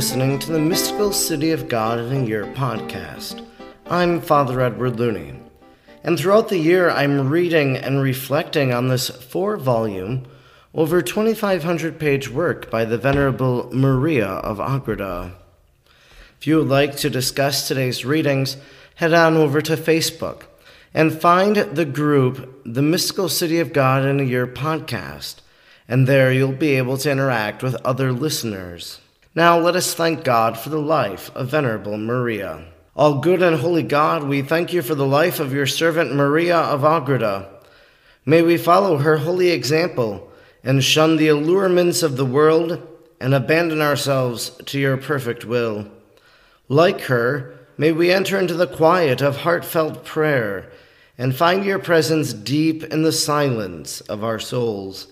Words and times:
listening 0.00 0.38
to 0.38 0.50
the 0.50 0.58
Mystical 0.58 1.12
City 1.12 1.50
of 1.50 1.68
God 1.68 1.98
in 1.98 2.10
a 2.10 2.24
Year 2.24 2.46
podcast. 2.54 3.46
I'm 3.84 4.22
Father 4.22 4.62
Edward 4.62 4.98
Looney, 4.98 5.38
and 6.02 6.18
throughout 6.18 6.48
the 6.48 6.56
year 6.56 6.88
I'm 6.88 7.28
reading 7.28 7.76
and 7.76 8.00
reflecting 8.00 8.72
on 8.72 8.88
this 8.88 9.10
four 9.10 9.58
volume, 9.58 10.26
over 10.74 11.02
2,500 11.02 12.00
page 12.00 12.30
work 12.30 12.70
by 12.70 12.86
the 12.86 12.96
Venerable 12.96 13.68
Maria 13.74 14.26
of 14.26 14.58
Agreda. 14.58 15.34
If 16.38 16.46
you 16.46 16.56
would 16.56 16.68
like 16.68 16.96
to 16.96 17.10
discuss 17.10 17.68
today's 17.68 18.02
readings, 18.02 18.56
head 18.94 19.12
on 19.12 19.36
over 19.36 19.60
to 19.60 19.76
Facebook 19.76 20.44
and 20.94 21.12
find 21.12 21.56
the 21.56 21.84
group 21.84 22.62
The 22.64 22.80
Mystical 22.80 23.28
City 23.28 23.58
of 23.58 23.74
God 23.74 24.06
in 24.06 24.18
a 24.18 24.22
Year 24.22 24.46
podcast, 24.46 25.42
and 25.86 26.06
there 26.06 26.32
you'll 26.32 26.52
be 26.52 26.76
able 26.76 26.96
to 26.96 27.10
interact 27.10 27.62
with 27.62 27.74
other 27.84 28.12
listeners. 28.12 28.98
Now 29.34 29.60
let 29.60 29.76
us 29.76 29.94
thank 29.94 30.24
God 30.24 30.58
for 30.58 30.70
the 30.70 30.80
life 30.80 31.30
of 31.36 31.50
Venerable 31.50 31.96
Maria. 31.96 32.64
All 32.96 33.20
good 33.20 33.42
and 33.42 33.60
holy 33.60 33.84
God, 33.84 34.24
we 34.24 34.42
thank 34.42 34.72
you 34.72 34.82
for 34.82 34.96
the 34.96 35.06
life 35.06 35.38
of 35.38 35.52
your 35.52 35.68
servant 35.68 36.12
Maria 36.12 36.56
of 36.56 36.82
Agreda. 36.82 37.48
May 38.26 38.42
we 38.42 38.56
follow 38.56 38.96
her 38.98 39.18
holy 39.18 39.50
example 39.50 40.28
and 40.64 40.82
shun 40.82 41.16
the 41.16 41.28
allurements 41.28 42.02
of 42.02 42.16
the 42.16 42.26
world 42.26 42.84
and 43.20 43.32
abandon 43.32 43.80
ourselves 43.80 44.50
to 44.66 44.80
your 44.80 44.96
perfect 44.96 45.44
will. 45.44 45.86
Like 46.68 47.02
her, 47.02 47.56
may 47.78 47.92
we 47.92 48.10
enter 48.10 48.36
into 48.36 48.54
the 48.54 48.66
quiet 48.66 49.22
of 49.22 49.36
heartfelt 49.36 50.04
prayer 50.04 50.72
and 51.16 51.36
find 51.36 51.64
your 51.64 51.78
presence 51.78 52.32
deep 52.32 52.82
in 52.82 53.04
the 53.04 53.12
silence 53.12 54.00
of 54.00 54.24
our 54.24 54.40
souls. 54.40 55.06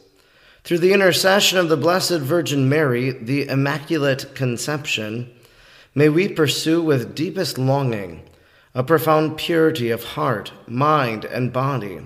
Through 0.68 0.80
the 0.80 0.92
intercession 0.92 1.56
of 1.56 1.70
the 1.70 1.78
Blessed 1.78 2.18
Virgin 2.18 2.68
Mary, 2.68 3.12
the 3.12 3.48
Immaculate 3.48 4.34
Conception, 4.34 5.32
may 5.94 6.10
we 6.10 6.28
pursue 6.28 6.82
with 6.82 7.14
deepest 7.14 7.56
longing 7.56 8.22
a 8.74 8.82
profound 8.82 9.38
purity 9.38 9.88
of 9.88 10.04
heart, 10.04 10.52
mind, 10.66 11.24
and 11.24 11.54
body. 11.54 12.00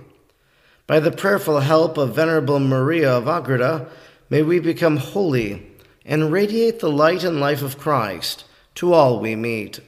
By 0.86 1.00
the 1.00 1.10
prayerful 1.10 1.58
help 1.58 1.98
of 1.98 2.14
Venerable 2.14 2.60
Maria 2.60 3.10
of 3.10 3.26
Agreda, 3.26 3.88
may 4.30 4.42
we 4.42 4.60
become 4.60 4.96
holy 4.96 5.66
and 6.04 6.30
radiate 6.30 6.78
the 6.78 6.88
light 6.88 7.24
and 7.24 7.40
life 7.40 7.62
of 7.62 7.78
Christ 7.78 8.44
to 8.76 8.92
all 8.92 9.18
we 9.18 9.34
meet. 9.34 9.80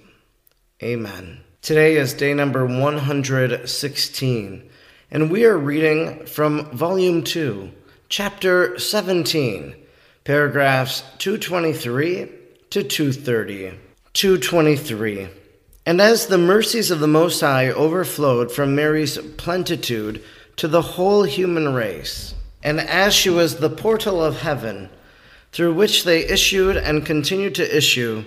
Amen. 0.83 1.43
Today 1.63 1.95
is 1.95 2.13
day 2.13 2.35
number 2.35 2.67
116, 2.67 4.71
and 5.13 5.31
we 5.31 5.45
are 5.45 5.59
reading 5.59 6.27
from 6.27 6.69
Volume 6.73 7.23
2 7.23 7.71
chapter 8.17 8.79
17, 8.79 9.75
paragraphs 10.23 11.03
223 11.19 12.31
to 12.71 12.85
230. 12.85 13.77
223. 14.13 15.29
And 15.85 16.01
as 16.01 16.29
the 16.29 16.39
mercies 16.39 16.93
of 16.93 17.01
the 17.01 17.09
Most 17.09 17.41
High 17.41 17.71
overflowed 17.71 18.53
from 18.53 18.77
Mary's 18.77 19.19
plenitude 19.37 20.23
to 20.55 20.69
the 20.69 20.81
whole 20.81 21.25
human 21.25 21.75
race, 21.75 22.37
and 22.63 22.79
as 22.79 23.15
she 23.15 23.31
was 23.31 23.57
the 23.57 23.69
portal 23.69 24.23
of 24.23 24.43
heaven, 24.43 24.91
through 25.51 25.75
which 25.75 26.05
they 26.05 26.25
issued 26.25 26.77
and 26.77 27.05
continue 27.05 27.51
to 27.51 27.77
issue, 27.77 28.25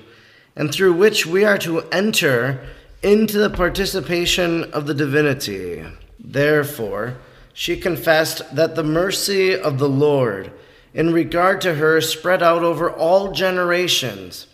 and 0.53 0.69
through 0.69 0.95
which 0.95 1.25
we 1.25 1.45
are 1.45 1.59
to 1.59 1.87
enter 1.93 2.59
into 3.01 3.37
the 3.37 3.49
participation 3.49 4.65
of 4.73 4.85
the 4.85 4.93
divinity. 4.93 5.85
Therefore, 6.19 7.15
she 7.59 7.75
confessed 7.75 8.55
that 8.55 8.75
the 8.75 8.83
mercy 8.83 9.59
of 9.59 9.79
the 9.79 9.89
Lord 9.89 10.51
in 10.93 11.11
regard 11.11 11.59
to 11.61 11.73
her 11.73 11.99
spread 11.99 12.43
out 12.43 12.61
over 12.61 12.87
all 12.87 13.31
generations, 13.31 14.45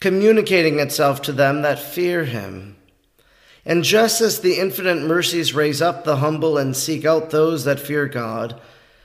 communicating 0.00 0.78
itself 0.78 1.20
to 1.20 1.32
them 1.32 1.60
that 1.60 1.78
fear 1.78 2.24
him. 2.24 2.74
And 3.66 3.84
just 3.84 4.22
as 4.22 4.40
the 4.40 4.58
infinite 4.58 5.02
mercies 5.02 5.52
raise 5.52 5.82
up 5.82 6.04
the 6.04 6.16
humble 6.16 6.56
and 6.56 6.74
seek 6.74 7.04
out 7.04 7.28
those 7.28 7.64
that 7.64 7.78
fear 7.78 8.08
God, 8.08 8.58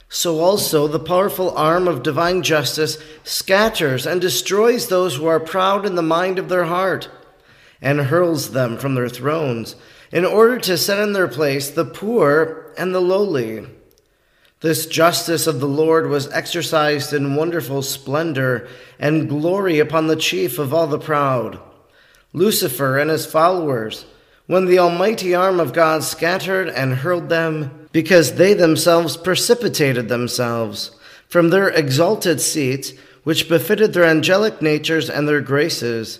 so 0.07 0.39
also 0.39 0.87
the 0.87 0.97
powerful 0.97 1.51
arm 1.57 1.85
of 1.85 2.03
divine 2.03 2.43
justice 2.43 2.97
scatters 3.25 4.07
and 4.07 4.21
destroys 4.21 4.87
those 4.87 5.17
who 5.17 5.25
are 5.25 5.41
proud 5.41 5.85
in 5.85 5.95
the 5.95 6.01
mind 6.01 6.39
of 6.39 6.47
their 6.47 6.63
heart, 6.63 7.09
and 7.81 7.99
hurls 7.99 8.51
them 8.51 8.77
from 8.77 8.95
their 8.95 9.09
thrones 9.09 9.75
in 10.11 10.25
order 10.25 10.57
to 10.57 10.77
set 10.77 10.99
in 10.99 11.13
their 11.13 11.27
place 11.27 11.69
the 11.69 11.85
poor 11.85 12.73
and 12.77 12.93
the 12.93 13.01
lowly. 13.01 13.67
This 14.61 14.87
justice 14.87 15.45
of 15.45 15.59
the 15.59 15.67
Lord 15.67 16.09
was 16.09 16.31
exercised 16.31 17.13
in 17.13 17.35
wonderful 17.35 17.83
splendor 17.83 18.67
and 18.97 19.29
glory 19.29 19.79
upon 19.79 20.07
the 20.07 20.15
chief 20.15 20.57
of 20.57 20.73
all 20.73 20.87
the 20.87 20.97
proud, 20.97 21.59
Lucifer 22.33 22.97
and 22.97 23.11
his 23.11 23.25
followers, 23.25 24.05
when 24.47 24.65
the 24.65 24.79
almighty 24.79 25.35
arm 25.35 25.59
of 25.59 25.73
God 25.73 26.03
scattered 26.03 26.69
and 26.69 26.95
hurled 26.95 27.29
them, 27.29 27.87
because 27.91 28.35
they 28.35 28.53
themselves 28.53 29.17
precipitated 29.17 30.09
themselves 30.09 30.91
from 31.27 31.49
their 31.49 31.69
exalted 31.69 32.39
seats, 32.39 32.93
which 33.23 33.49
befitted 33.49 33.93
their 33.93 34.05
angelic 34.05 34.61
natures 34.61 35.09
and 35.09 35.27
their 35.27 35.41
graces, 35.41 36.19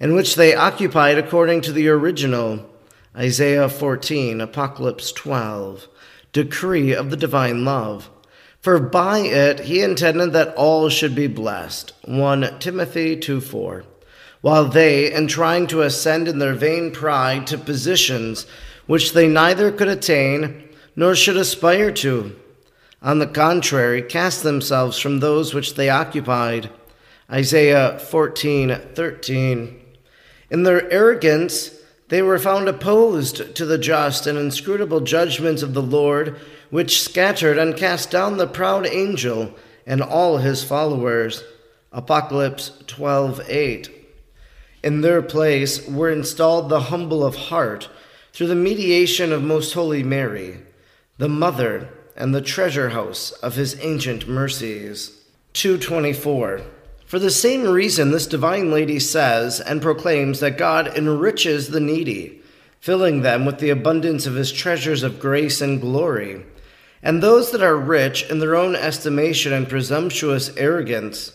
and 0.00 0.14
which 0.14 0.34
they 0.34 0.54
occupied 0.54 1.16
according 1.16 1.60
to 1.60 1.72
the 1.72 1.88
original 1.88 2.68
Isaiah 3.18 3.68
14, 3.68 4.40
Apocalypse 4.40 5.10
12, 5.10 5.88
decree 6.32 6.94
of 6.94 7.10
the 7.10 7.16
divine 7.16 7.64
love. 7.64 8.08
For 8.60 8.78
by 8.78 9.18
it 9.20 9.60
he 9.60 9.82
intended 9.82 10.32
that 10.34 10.54
all 10.54 10.88
should 10.88 11.16
be 11.16 11.26
blessed. 11.26 11.92
1 12.04 12.60
Timothy 12.60 13.16
2 13.16 13.40
4. 13.40 13.84
While 14.40 14.66
they, 14.66 15.12
in 15.12 15.26
trying 15.26 15.66
to 15.68 15.82
ascend 15.82 16.28
in 16.28 16.38
their 16.38 16.54
vain 16.54 16.92
pride 16.92 17.48
to 17.48 17.58
positions 17.58 18.46
which 18.86 19.14
they 19.14 19.26
neither 19.26 19.72
could 19.72 19.88
attain 19.88 20.68
nor 20.94 21.16
should 21.16 21.36
aspire 21.36 21.90
to, 21.90 22.38
on 23.02 23.18
the 23.18 23.26
contrary, 23.26 24.00
cast 24.00 24.44
themselves 24.44 24.98
from 24.98 25.18
those 25.18 25.54
which 25.54 25.74
they 25.74 25.90
occupied. 25.90 26.70
Isaiah 27.28 27.98
14 27.98 28.76
13. 28.94 29.80
In 30.50 30.62
their 30.62 30.88
arrogance, 30.92 31.77
they 32.08 32.22
were 32.22 32.38
found 32.38 32.68
opposed 32.68 33.54
to 33.54 33.66
the 33.66 33.78
just 33.78 34.26
and 34.26 34.38
inscrutable 34.38 35.00
judgments 35.00 35.62
of 35.62 35.74
the 35.74 35.82
Lord, 35.82 36.36
which 36.70 37.02
scattered 37.02 37.58
and 37.58 37.76
cast 37.76 38.10
down 38.10 38.36
the 38.36 38.46
proud 38.46 38.86
angel 38.86 39.54
and 39.86 40.02
all 40.02 40.38
his 40.38 40.64
followers. 40.64 41.44
Apocalypse 41.92 42.72
12:8. 42.86 43.90
In 44.82 45.00
their 45.00 45.22
place 45.22 45.86
were 45.86 46.10
installed 46.10 46.68
the 46.68 46.82
humble 46.82 47.24
of 47.24 47.34
heart 47.34 47.88
through 48.32 48.46
the 48.46 48.54
mediation 48.54 49.32
of 49.32 49.42
most 49.42 49.72
holy 49.74 50.02
Mary, 50.02 50.60
the 51.18 51.28
mother 51.28 51.88
and 52.16 52.34
the 52.34 52.40
treasure 52.40 52.90
house 52.90 53.32
of 53.42 53.54
his 53.56 53.76
ancient 53.80 54.28
mercies. 54.28 55.12
224. 55.54 56.62
For 57.08 57.18
the 57.18 57.30
same 57.30 57.62
reason, 57.62 58.10
this 58.10 58.26
divine 58.26 58.70
lady 58.70 58.98
says 58.98 59.62
and 59.62 59.80
proclaims 59.80 60.40
that 60.40 60.58
God 60.58 60.88
enriches 60.88 61.68
the 61.68 61.80
needy, 61.80 62.42
filling 62.80 63.22
them 63.22 63.46
with 63.46 63.60
the 63.60 63.70
abundance 63.70 64.26
of 64.26 64.34
his 64.34 64.52
treasures 64.52 65.02
of 65.02 65.18
grace 65.18 65.62
and 65.62 65.80
glory. 65.80 66.44
And 67.02 67.22
those 67.22 67.50
that 67.52 67.62
are 67.62 67.78
rich 67.78 68.28
in 68.28 68.40
their 68.40 68.54
own 68.54 68.76
estimation 68.76 69.54
and 69.54 69.66
presumptuous 69.66 70.54
arrogance, 70.58 71.32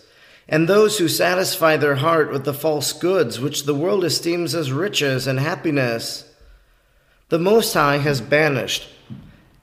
and 0.48 0.70
those 0.70 1.00
who 1.00 1.08
satisfy 1.08 1.76
their 1.76 1.96
heart 1.96 2.32
with 2.32 2.46
the 2.46 2.54
false 2.54 2.94
goods 2.94 3.40
which 3.40 3.64
the 3.64 3.74
world 3.74 4.06
esteems 4.06 4.54
as 4.54 4.72
riches 4.72 5.26
and 5.26 5.40
happiness, 5.40 6.32
the 7.30 7.40
Most 7.40 7.74
High 7.74 7.98
has 7.98 8.22
banished 8.22 8.90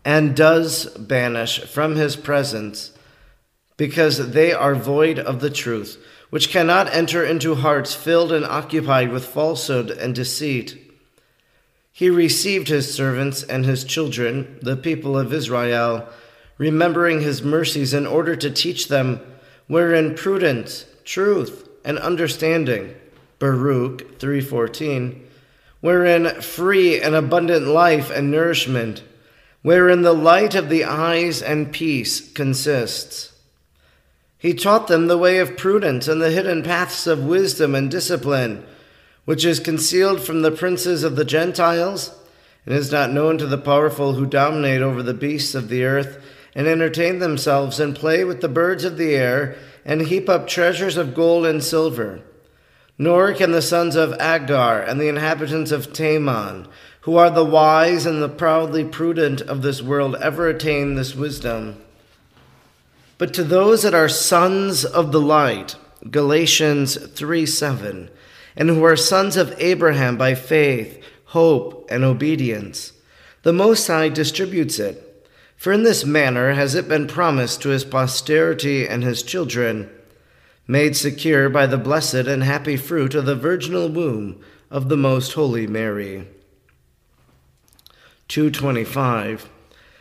and 0.05 0.35
does 0.35 0.87
banish 0.87 1.61
from 1.67 1.95
his 1.95 2.17
presence 2.17 2.91
because 3.81 4.33
they 4.33 4.53
are 4.53 4.75
void 4.75 5.19
of 5.19 5.41
the 5.41 5.49
truth, 5.49 5.97
which 6.29 6.51
cannot 6.51 6.95
enter 6.95 7.25
into 7.25 7.55
hearts 7.55 7.95
filled 7.95 8.31
and 8.31 8.45
occupied 8.45 9.11
with 9.11 9.25
falsehood 9.25 9.91
and 9.91 10.15
deceit. 10.15 10.77
He 11.91 12.11
received 12.11 12.69
his 12.69 12.93
servants 12.93 13.43
and 13.43 13.65
his 13.65 13.85
children, 13.85 14.59
the 14.61 14.77
people 14.77 15.17
of 15.17 15.33
Israel, 15.33 16.07
remembering 16.59 17.23
his 17.23 17.43
mercies 17.43 17.95
in 17.95 18.07
order 18.07 18.37
to 18.37 18.51
teach 18.51 18.89
them 18.89 19.19
wherein 19.67 20.15
prudence, 20.15 20.85
truth, 21.07 21.67
and 21.83 21.99
understanding, 22.01 22.95
Baruch 23.39 24.19
3:14, 24.19 25.23
wherein 25.81 26.43
free 26.43 27.01
and 27.01 27.15
abundant 27.15 27.67
life 27.67 28.11
and 28.11 28.31
nourishment, 28.31 29.03
wherein 29.63 30.03
the 30.03 30.13
light 30.13 30.55
of 30.55 30.69
the 30.69 30.85
eyes 30.85 31.41
and 31.41 31.73
peace 31.73 32.21
consists. 32.21 33.31
He 34.41 34.55
taught 34.55 34.89
them 34.89 35.07
the 35.07 35.19
way 35.19 35.37
of 35.37 35.59
prudence 35.59 36.09
and 36.09 36.21
the 36.21 36.31
hidden 36.31 36.63
paths 36.63 37.07
of 37.07 37.23
wisdom 37.23 37.75
and 37.75 37.91
discipline, 37.91 38.65
which 39.27 39.45
is 39.45 39.61
concealed 39.61 40.23
from 40.23 40.41
the 40.41 40.51
princes 40.51 41.05
of 41.05 41.15
the 41.15 41.27
Gentiles 41.27 42.19
and 42.65 42.75
is 42.75 42.91
not 42.91 43.13
known 43.13 43.37
to 43.37 43.47
the 43.47 43.59
powerful 43.59 44.15
who 44.15 44.25
dominate 44.25 44.81
over 44.81 45.03
the 45.03 45.13
beasts 45.13 45.55
of 45.55 45.69
the 45.69 45.85
earth 45.85 46.25
and 46.55 46.67
entertain 46.67 47.19
themselves 47.19 47.79
and 47.79 47.95
play 47.95 48.25
with 48.25 48.41
the 48.41 48.49
birds 48.49 48.83
of 48.83 48.97
the 48.97 49.15
air 49.15 49.57
and 49.85 50.01
heap 50.03 50.27
up 50.27 50.47
treasures 50.47 50.97
of 50.97 51.15
gold 51.15 51.45
and 51.45 51.63
silver. 51.63 52.23
Nor 52.97 53.35
can 53.35 53.53
the 53.53 53.61
sons 53.61 53.95
of 53.95 54.15
Agar 54.15 54.81
and 54.81 54.99
the 54.99 55.09
inhabitants 55.09 55.71
of 55.71 55.93
Teman, 55.93 56.67
who 57.03 57.17
are 57.17 57.31
the 57.31 57.45
wise 57.45 58.07
and 58.07 58.23
the 58.23 58.29
proudly 58.31 58.87
prudent 58.87 59.43
of 59.43 59.61
this 59.61 59.83
world, 59.83 60.17
ever 60.17 60.49
attain 60.49 60.95
this 60.95 61.15
wisdom. 61.15 61.77
But 63.21 63.35
to 63.35 63.45
those 63.45 63.83
that 63.83 63.93
are 63.93 64.09
sons 64.09 64.83
of 64.83 65.13
the 65.13 65.21
light, 65.21 65.77
Galatians 66.11 66.97
3 66.97 67.45
7, 67.45 68.09
and 68.57 68.71
who 68.71 68.83
are 68.83 68.97
sons 68.97 69.37
of 69.37 69.55
Abraham 69.59 70.17
by 70.17 70.35
faith, 70.35 71.05
hope, 71.27 71.87
and 71.91 72.03
obedience, 72.03 72.95
the 73.43 73.53
Most 73.53 73.87
High 73.89 74.09
distributes 74.09 74.79
it. 74.79 75.29
For 75.55 75.71
in 75.71 75.83
this 75.83 76.03
manner 76.03 76.55
has 76.55 76.75
it 76.75 76.89
been 76.89 77.07
promised 77.07 77.61
to 77.61 77.69
his 77.69 77.85
posterity 77.85 78.89
and 78.89 79.05
his 79.05 79.23
children 79.23 79.91
made 80.67 80.97
secure 80.97 81.51
by 81.51 81.67
the 81.67 81.77
blessed 81.77 82.27
and 82.27 82.43
happy 82.43 82.79
fruit 82.79 83.15
of 83.15 83.27
the 83.27 83.37
virginal 83.37 83.91
womb 83.91 84.43
of 84.71 84.89
the 84.89 84.97
most 84.97 85.35
holy 85.35 85.67
Mary. 85.67 86.27
225 88.29 89.47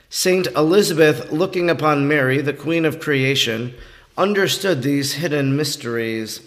Saint 0.09 0.47
Elizabeth 0.47 1.31
looking 1.31 1.69
upon 1.69 2.07
Mary 2.07 2.41
the 2.41 2.53
queen 2.53 2.85
of 2.85 2.99
creation 2.99 3.73
understood 4.17 4.81
these 4.81 5.13
hidden 5.13 5.55
mysteries 5.55 6.41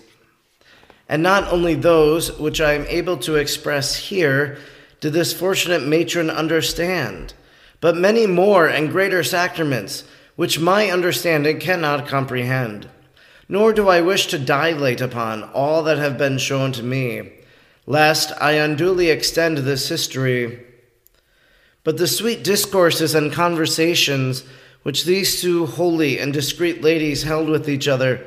and 1.09 1.23
not 1.23 1.50
only 1.53 1.75
those 1.75 2.38
which 2.38 2.61
I 2.61 2.73
am 2.75 2.87
able 2.87 3.17
to 3.19 3.37
express 3.37 3.97
here 3.97 4.59
did 5.00 5.12
this 5.12 5.32
fortunate 5.32 5.82
matron 5.82 6.31
understand 6.31 7.35
but 7.81 7.97
many 7.97 8.26
more 8.26 8.67
and 8.69 8.91
greater 8.91 9.23
sacraments 9.23 10.05
which 10.37 10.59
my 10.59 10.91
understanding 10.91 11.59
cannot 11.59 12.06
comprehend 12.06 12.88
nor 13.53 13.75
do 13.75 13.87
I 13.87 14.00
wish 14.00 14.29
to 14.29 14.38
dilate 14.38 15.03
upon 15.03 15.44
all 15.44 15.82
that 15.82 15.99
have 15.99 16.17
been 16.17 16.38
shown 16.38 16.73
to 16.73 16.82
me, 16.82 17.32
lest 17.87 18.32
I 18.41 18.53
unduly 18.53 19.11
extend 19.11 19.59
this 19.59 19.91
history. 19.91 20.64
But 21.84 21.96
the 21.96 22.06
sweet 22.06 22.44
discourses 22.44 23.14
and 23.14 23.32
conversations 23.32 24.44
which 24.82 25.05
these 25.05 25.40
two 25.40 25.67
holy 25.67 26.19
and 26.19 26.32
discreet 26.32 26.82
ladies 26.82 27.23
held 27.23 27.49
with 27.49 27.69
each 27.69 27.88
other 27.88 28.25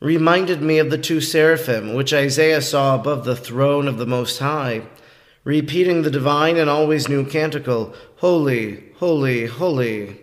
reminded 0.00 0.62
me 0.62 0.78
of 0.78 0.90
the 0.90 0.98
two 0.98 1.20
seraphim 1.20 1.94
which 1.94 2.12
Isaiah 2.12 2.62
saw 2.62 2.94
above 2.94 3.24
the 3.24 3.36
throne 3.36 3.88
of 3.88 3.98
the 3.98 4.06
Most 4.06 4.38
High, 4.38 4.82
repeating 5.44 6.02
the 6.02 6.10
divine 6.10 6.56
and 6.56 6.70
always 6.70 7.08
new 7.08 7.24
canticle 7.24 7.94
Holy, 8.16 8.92
holy, 8.96 9.46
holy 9.46 10.20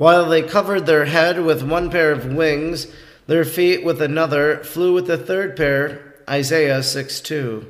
while 0.00 0.30
they 0.30 0.40
covered 0.40 0.86
their 0.86 1.04
head 1.04 1.44
with 1.44 1.62
one 1.62 1.90
pair 1.90 2.10
of 2.10 2.24
wings, 2.24 2.86
their 3.26 3.44
feet 3.44 3.84
with 3.84 4.00
another, 4.00 4.64
flew 4.64 4.94
with 4.94 5.06
the 5.06 5.18
third 5.18 5.54
pair. 5.58 6.14
Isaiah 6.26 6.82
6 6.82 7.20
2. 7.20 7.66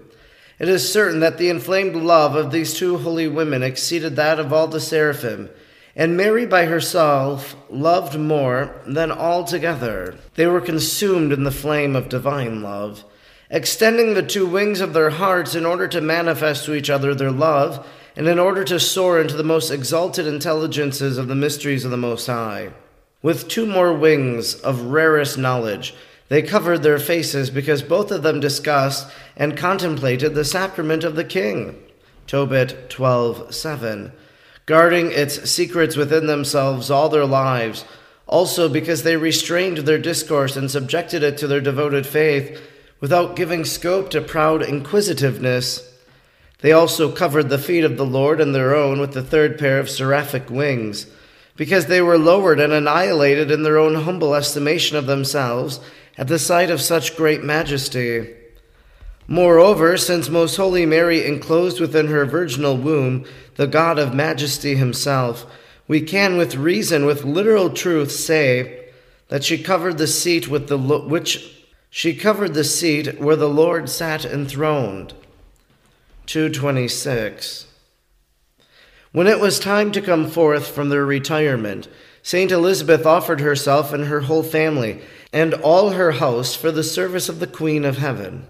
It 0.61 0.69
is 0.69 0.93
certain 0.93 1.21
that 1.21 1.39
the 1.39 1.49
inflamed 1.49 1.97
love 1.97 2.37
of 2.37 2.53
these 2.53 2.75
two 2.75 2.99
holy 2.99 3.27
women 3.27 3.63
exceeded 3.63 4.17
that 4.17 4.39
of 4.39 4.53
all 4.53 4.69
the 4.69 4.79
seraphim, 4.79 5.49
and 5.97 6.19
Mary 6.19 6.45
by 6.45 6.67
herself 6.67 7.57
loved 7.71 8.19
more 8.19 8.79
than 8.87 9.11
all 9.11 9.45
together. 9.45 10.17
They 10.35 10.47
were 10.47 10.61
consumed 10.61 11.33
in 11.33 11.45
the 11.45 11.51
flame 11.51 11.97
of 11.97 12.11
divine 12.11 12.61
love, 12.63 13.05
extending 13.49 14.13
the 14.13 14.23
two 14.23 14.47
wings 14.47 14.83
of 14.83 14.93
their 14.93 15.09
hearts 15.09 15.55
in 15.55 15.65
order 15.65 15.89
to 15.89 16.03
manifest 16.03 16.67
to 16.67 16.75
each 16.75 16.91
other 16.91 17.15
their 17.15 17.33
love 17.33 17.87
and 18.15 18.29
in 18.29 18.39
order 18.39 18.63
to 18.65 18.79
soar 18.79 19.19
into 19.19 19.39
the 19.39 19.43
most 19.43 19.71
exalted 19.71 20.27
intelligences 20.27 21.17
of 21.17 21.27
the 21.27 21.35
mysteries 21.35 21.87
of 21.87 21.91
the 21.91 21.97
Most 21.97 22.27
High. 22.27 22.69
With 23.23 23.49
two 23.49 23.65
more 23.65 23.95
wings 23.95 24.57
of 24.57 24.83
rarest 24.83 25.39
knowledge, 25.39 25.95
they 26.31 26.43
covered 26.43 26.83
their 26.83 26.99
faces 26.99 27.51
because 27.51 27.83
both 27.83 28.13
of 28.13 28.23
them 28.23 28.39
discussed 28.39 29.09
and 29.37 29.57
contemplated 29.57 30.33
the 30.33 30.45
sacrament 30.45 31.03
of 31.03 31.17
the 31.17 31.25
King. 31.25 31.77
Tobit 32.29 32.89
12:7, 32.89 34.13
guarding 34.65 35.11
its 35.11 35.51
secrets 35.51 35.97
within 35.97 36.29
themselves 36.29 36.89
all 36.89 37.09
their 37.09 37.27
lives, 37.27 37.85
also 38.29 38.69
because 38.69 39.03
they 39.03 39.17
restrained 39.17 39.79
their 39.79 39.99
discourse 39.99 40.55
and 40.55 40.71
subjected 40.71 41.25
it 41.25 41.37
to 41.37 41.49
their 41.49 41.61
devoted 41.61 42.07
faith 42.07 42.61
without 43.01 43.35
giving 43.35 43.65
scope 43.65 44.09
to 44.11 44.21
proud 44.21 44.63
inquisitiveness. 44.63 45.83
They 46.61 46.71
also 46.71 47.11
covered 47.11 47.49
the 47.49 47.59
feet 47.59 47.83
of 47.83 47.97
the 47.97 48.07
Lord 48.07 48.41
and 48.41 48.55
their 48.55 48.77
own 48.77 49.01
with 49.01 49.15
the 49.15 49.23
third 49.23 49.59
pair 49.59 49.81
of 49.81 49.91
seraphic 49.91 50.49
wings, 50.49 51.07
because 51.57 51.87
they 51.87 52.01
were 52.01 52.19
lowered 52.19 52.61
and 52.61 52.73
annihilated 52.73 53.51
in 53.51 53.65
their 53.65 53.79
own 53.79 53.97
humble 53.97 54.37
estimation 54.37 54.97
of 54.97 55.07
themselves 55.07 55.81
at 56.21 56.29
the 56.29 56.39
sight 56.39 56.71
of 56.71 56.83
such 56.83 57.17
great 57.17 57.43
majesty. 57.43 58.29
Moreover, 59.27 59.97
since 59.97 60.29
Most 60.29 60.57
Holy 60.57 60.85
Mary 60.85 61.25
enclosed 61.25 61.81
within 61.81 62.09
her 62.09 62.27
virginal 62.27 62.77
womb 62.77 63.25
the 63.57 63.67
God 63.67 63.99
of 63.99 64.13
majesty 64.13 64.77
himself, 64.77 65.47
we 65.89 66.03
can 66.03 66.37
with 66.37 66.57
reason, 66.57 67.07
with 67.07 67.25
literal 67.25 67.71
truth, 67.71 68.13
say 68.13 68.91
that 69.29 69.45
she 69.45 69.63
covered 69.63 69.97
the 69.97 70.07
seat 70.07 70.47
with 70.47 70.69
the 70.69 70.77
which 70.77 71.57
she 71.89 72.15
covered 72.15 72.53
the 72.53 72.65
seat 72.65 73.19
where 73.19 73.35
the 73.35 73.49
Lord 73.49 73.89
sat 73.89 74.27
enthroned. 74.27 75.15
226. 76.27 77.67
When 79.13 79.27
it 79.27 79.41
was 79.41 79.59
time 79.59 79.91
to 79.93 80.03
come 80.03 80.29
forth 80.29 80.69
from 80.69 80.91
their 80.91 81.07
retirement, 81.07 81.89
Saint 82.23 82.53
Elizabeth 82.53 83.07
offered 83.07 83.41
herself 83.41 83.95
and 83.95 84.05
her 84.05 84.21
whole 84.21 84.43
family 84.43 85.01
and 85.33 85.55
all 85.55 85.91
her 85.91 86.13
house 86.13 86.55
for 86.55 86.73
the 86.73 86.83
service 86.83 87.29
of 87.29 87.41
the 87.41 87.47
Queen 87.47 87.85
of 87.85 87.99
Heaven. 87.99 88.47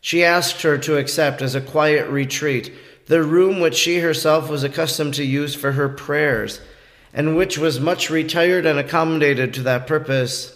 She 0.00 0.24
asked 0.24 0.62
her 0.62 0.78
to 0.78 0.96
accept 0.96 1.42
as 1.42 1.54
a 1.54 1.60
quiet 1.60 2.08
retreat 2.08 2.72
the 3.06 3.22
room 3.22 3.58
which 3.58 3.74
she 3.74 4.00
herself 4.00 4.50
was 4.50 4.62
accustomed 4.62 5.14
to 5.14 5.24
use 5.24 5.54
for 5.54 5.72
her 5.72 5.88
prayers, 5.88 6.60
and 7.12 7.36
which 7.36 7.56
was 7.56 7.80
much 7.80 8.10
retired 8.10 8.66
and 8.66 8.78
accommodated 8.78 9.54
to 9.54 9.62
that 9.62 9.86
purpose. 9.86 10.54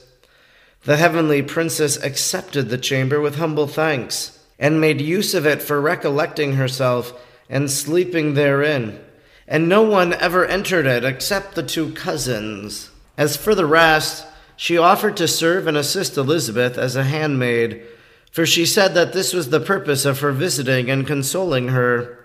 The 0.84 0.98
heavenly 0.98 1.42
princess 1.42 1.96
accepted 1.96 2.68
the 2.68 2.78
chamber 2.78 3.20
with 3.20 3.36
humble 3.36 3.66
thanks 3.66 4.38
and 4.58 4.80
made 4.80 5.00
use 5.00 5.32
of 5.32 5.46
it 5.46 5.62
for 5.62 5.80
recollecting 5.80 6.54
herself 6.54 7.12
and 7.48 7.70
sleeping 7.70 8.34
therein. 8.34 9.00
And 9.48 9.68
no 9.68 9.82
one 9.82 10.12
ever 10.12 10.44
entered 10.44 10.86
it 10.86 11.04
except 11.04 11.54
the 11.54 11.62
two 11.62 11.92
cousins. 11.92 12.90
As 13.16 13.36
for 13.36 13.54
the 13.54 13.66
rest, 13.66 14.26
she 14.56 14.78
offered 14.78 15.16
to 15.16 15.28
serve 15.28 15.66
and 15.66 15.76
assist 15.76 16.16
Elizabeth 16.16 16.78
as 16.78 16.96
a 16.96 17.04
handmaid, 17.04 17.82
for 18.30 18.46
she 18.46 18.64
said 18.64 18.94
that 18.94 19.12
this 19.12 19.32
was 19.32 19.50
the 19.50 19.60
purpose 19.60 20.04
of 20.04 20.20
her 20.20 20.32
visiting 20.32 20.90
and 20.90 21.06
consoling 21.06 21.68
her. 21.68 22.18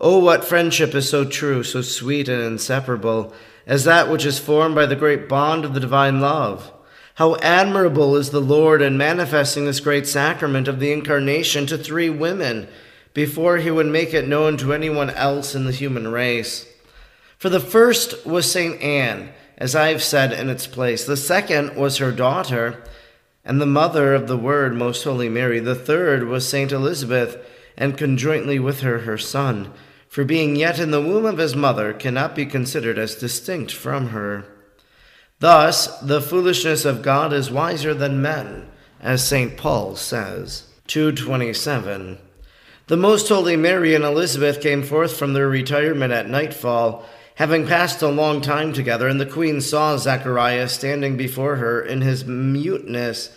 Oh, 0.00 0.18
what 0.18 0.44
friendship 0.44 0.94
is 0.94 1.08
so 1.08 1.24
true, 1.24 1.62
so 1.62 1.82
sweet 1.82 2.28
and 2.28 2.42
inseparable, 2.42 3.32
as 3.66 3.84
that 3.84 4.08
which 4.08 4.24
is 4.24 4.38
formed 4.38 4.74
by 4.74 4.86
the 4.86 4.96
great 4.96 5.28
bond 5.28 5.64
of 5.64 5.74
the 5.74 5.80
divine 5.80 6.20
love! 6.20 6.72
How 7.14 7.34
admirable 7.36 8.14
is 8.14 8.30
the 8.30 8.40
Lord 8.40 8.80
in 8.80 8.96
manifesting 8.96 9.64
this 9.64 9.80
great 9.80 10.06
sacrament 10.06 10.68
of 10.68 10.78
the 10.78 10.92
Incarnation 10.92 11.66
to 11.66 11.76
three 11.76 12.08
women 12.08 12.68
before 13.12 13.56
he 13.56 13.72
would 13.72 13.86
make 13.86 14.14
it 14.14 14.28
known 14.28 14.56
to 14.58 14.72
anyone 14.72 15.10
else 15.10 15.56
in 15.56 15.64
the 15.64 15.72
human 15.72 16.06
race. 16.06 16.64
For 17.36 17.48
the 17.48 17.58
first 17.58 18.24
was 18.24 18.48
St. 18.48 18.80
Anne, 18.80 19.30
as 19.58 19.74
I 19.74 19.88
have 19.88 20.02
said 20.02 20.32
in 20.32 20.48
its 20.48 20.66
place. 20.66 21.04
The 21.04 21.16
second 21.16 21.76
was 21.76 21.98
her 21.98 22.12
daughter, 22.12 22.82
and 23.44 23.60
the 23.60 23.66
mother 23.66 24.14
of 24.14 24.28
the 24.28 24.38
Word, 24.38 24.74
Most 24.74 25.02
Holy 25.02 25.28
Mary. 25.28 25.58
The 25.58 25.74
third 25.74 26.24
was 26.24 26.48
St. 26.48 26.72
Elizabeth, 26.72 27.36
and 27.76 27.98
conjointly 27.98 28.58
with 28.58 28.80
her 28.80 29.00
her 29.00 29.18
son, 29.18 29.72
for 30.08 30.24
being 30.24 30.56
yet 30.56 30.78
in 30.78 30.92
the 30.92 31.02
womb 31.02 31.26
of 31.26 31.38
his 31.38 31.56
mother 31.56 31.92
cannot 31.92 32.34
be 32.34 32.46
considered 32.46 32.98
as 32.98 33.16
distinct 33.16 33.72
from 33.72 34.08
her. 34.08 34.44
Thus, 35.40 35.98
the 36.00 36.20
foolishness 36.20 36.84
of 36.84 37.02
God 37.02 37.32
is 37.32 37.50
wiser 37.50 37.94
than 37.94 38.22
men, 38.22 38.68
as 39.00 39.26
St. 39.26 39.56
Paul 39.56 39.96
says. 39.96 40.64
227. 40.86 42.18
The 42.86 42.96
Most 42.96 43.28
Holy 43.28 43.56
Mary 43.56 43.94
and 43.94 44.04
Elizabeth 44.04 44.62
came 44.62 44.82
forth 44.82 45.16
from 45.16 45.34
their 45.34 45.48
retirement 45.48 46.12
at 46.12 46.30
nightfall, 46.30 47.04
having 47.38 47.64
passed 47.64 48.02
a 48.02 48.08
long 48.08 48.40
time 48.40 48.72
together, 48.72 49.06
and 49.06 49.20
the 49.20 49.26
queen 49.26 49.60
saw 49.60 49.96
Zacharias 49.96 50.72
standing 50.72 51.16
before 51.16 51.56
her 51.56 51.80
in 51.80 52.00
his 52.00 52.24
muteness, 52.24 53.30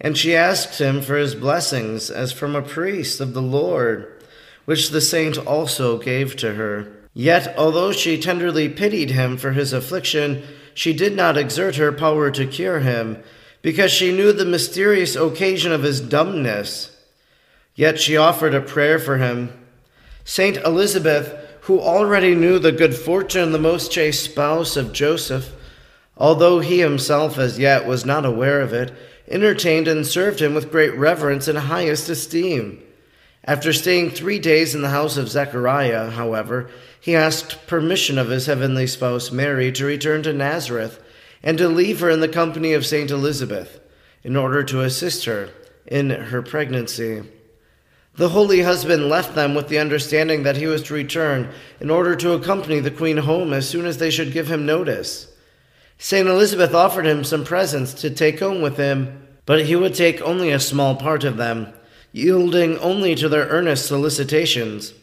and 0.00 0.18
she 0.18 0.34
asked 0.34 0.80
him 0.80 1.00
for 1.00 1.16
his 1.16 1.36
blessings 1.36 2.10
as 2.10 2.32
from 2.32 2.56
a 2.56 2.62
priest 2.62 3.20
of 3.20 3.32
the 3.32 3.40
Lord, 3.40 4.24
which 4.64 4.90
the 4.90 5.00
saint 5.00 5.38
also 5.38 5.98
gave 5.98 6.34
to 6.34 6.54
her. 6.54 6.88
Yet, 7.14 7.54
although 7.56 7.92
she 7.92 8.18
tenderly 8.20 8.68
pitied 8.68 9.10
him 9.10 9.36
for 9.36 9.52
his 9.52 9.72
affliction, 9.72 10.42
she 10.74 10.92
did 10.92 11.14
not 11.14 11.38
exert 11.38 11.76
her 11.76 11.92
power 11.92 12.32
to 12.32 12.48
cure 12.48 12.80
him, 12.80 13.22
because 13.62 13.92
she 13.92 14.10
knew 14.10 14.32
the 14.32 14.44
mysterious 14.44 15.14
occasion 15.14 15.70
of 15.70 15.84
his 15.84 16.00
dumbness. 16.00 16.90
Yet 17.76 18.00
she 18.00 18.16
offered 18.16 18.52
a 18.52 18.60
prayer 18.60 18.98
for 18.98 19.18
him. 19.18 19.52
Saint 20.24 20.56
Elizabeth, 20.56 21.43
who 21.64 21.80
already 21.80 22.34
knew 22.34 22.58
the 22.58 22.72
good 22.72 22.94
fortune 22.94 23.50
the 23.52 23.58
most 23.58 23.90
chaste 23.90 24.22
spouse 24.22 24.76
of 24.76 24.92
Joseph, 24.92 25.50
although 26.14 26.60
he 26.60 26.80
himself 26.80 27.38
as 27.38 27.58
yet 27.58 27.86
was 27.86 28.04
not 28.04 28.26
aware 28.26 28.60
of 28.60 28.74
it, 28.74 28.92
entertained 29.28 29.88
and 29.88 30.06
served 30.06 30.40
him 30.40 30.54
with 30.54 30.70
great 30.70 30.94
reverence 30.94 31.48
and 31.48 31.56
highest 31.56 32.10
esteem. 32.10 32.82
After 33.46 33.72
staying 33.72 34.10
three 34.10 34.38
days 34.38 34.74
in 34.74 34.82
the 34.82 34.90
house 34.90 35.16
of 35.16 35.30
Zechariah, 35.30 36.10
however, 36.10 36.68
he 37.00 37.16
asked 37.16 37.66
permission 37.66 38.18
of 38.18 38.28
his 38.28 38.44
heavenly 38.44 38.86
spouse 38.86 39.30
Mary 39.30 39.72
to 39.72 39.86
return 39.86 40.22
to 40.24 40.34
Nazareth 40.34 41.02
and 41.42 41.56
to 41.56 41.68
leave 41.68 42.00
her 42.00 42.10
in 42.10 42.20
the 42.20 42.28
company 42.28 42.74
of 42.74 42.84
Saint 42.84 43.10
Elizabeth, 43.10 43.80
in 44.22 44.36
order 44.36 44.62
to 44.64 44.82
assist 44.82 45.24
her 45.24 45.48
in 45.86 46.10
her 46.10 46.42
pregnancy. 46.42 47.22
The 48.16 48.28
holy 48.28 48.62
husband 48.62 49.08
left 49.08 49.34
them 49.34 49.54
with 49.54 49.68
the 49.68 49.78
understanding 49.78 50.44
that 50.44 50.56
he 50.56 50.66
was 50.66 50.84
to 50.84 50.94
return 50.94 51.50
in 51.80 51.90
order 51.90 52.14
to 52.16 52.32
accompany 52.32 52.78
the 52.78 52.90
queen 52.90 53.16
home 53.16 53.52
as 53.52 53.68
soon 53.68 53.86
as 53.86 53.98
they 53.98 54.10
should 54.10 54.32
give 54.32 54.48
him 54.48 54.64
notice. 54.64 55.32
Saint 55.98 56.28
Elizabeth 56.28 56.74
offered 56.74 57.06
him 57.06 57.24
some 57.24 57.44
presents 57.44 57.92
to 57.94 58.10
take 58.10 58.38
home 58.38 58.60
with 58.60 58.76
him, 58.76 59.26
but 59.46 59.66
he 59.66 59.74
would 59.74 59.94
take 59.94 60.20
only 60.22 60.50
a 60.50 60.60
small 60.60 60.94
part 60.94 61.24
of 61.24 61.36
them, 61.36 61.72
yielding 62.12 62.78
only 62.78 63.16
to 63.16 63.28
their 63.28 63.46
earnest 63.46 63.86
solicitations. 63.86 64.94